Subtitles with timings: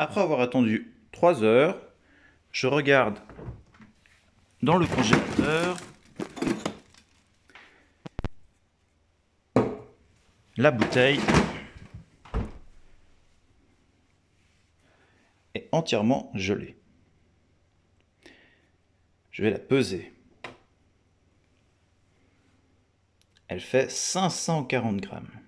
[0.00, 1.82] Après avoir attendu 3 heures,
[2.52, 3.18] je regarde
[4.62, 5.76] dans le congélateur
[10.56, 11.20] la bouteille
[15.54, 16.76] est entièrement gelée.
[19.32, 20.12] Je vais la peser.
[23.48, 25.47] Elle fait 540 grammes.